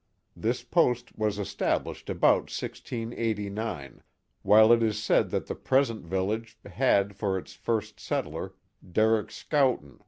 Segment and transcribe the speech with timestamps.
[0.35, 4.01] This post was established about [689,
[4.41, 9.75] while it is said that the present village had for its first settler Derick Scow
[9.75, 9.99] ton.